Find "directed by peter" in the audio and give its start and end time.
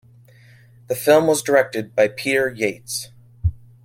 1.43-2.49